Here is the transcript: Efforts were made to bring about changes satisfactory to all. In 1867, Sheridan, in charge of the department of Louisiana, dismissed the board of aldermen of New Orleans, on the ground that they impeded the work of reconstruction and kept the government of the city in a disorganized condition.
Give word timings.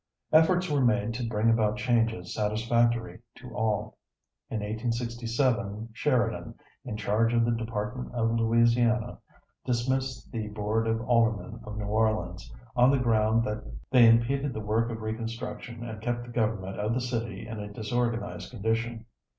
Efforts 0.33 0.67
were 0.67 0.83
made 0.83 1.13
to 1.13 1.27
bring 1.29 1.47
about 1.47 1.77
changes 1.77 2.33
satisfactory 2.33 3.19
to 3.35 3.55
all. 3.55 3.99
In 4.49 4.61
1867, 4.61 5.89
Sheridan, 5.93 6.55
in 6.83 6.97
charge 6.97 7.35
of 7.35 7.45
the 7.45 7.51
department 7.51 8.11
of 8.15 8.31
Louisiana, 8.31 9.19
dismissed 9.63 10.31
the 10.31 10.47
board 10.47 10.87
of 10.87 11.01
aldermen 11.07 11.59
of 11.63 11.77
New 11.77 11.85
Orleans, 11.85 12.51
on 12.75 12.89
the 12.89 12.97
ground 12.97 13.43
that 13.43 13.63
they 13.91 14.09
impeded 14.09 14.53
the 14.53 14.59
work 14.59 14.89
of 14.89 15.01
reconstruction 15.03 15.83
and 15.87 16.01
kept 16.01 16.23
the 16.23 16.31
government 16.31 16.79
of 16.79 16.95
the 16.95 16.99
city 17.01 17.45
in 17.47 17.59
a 17.59 17.71
disorganized 17.71 18.49
condition. 18.49 19.05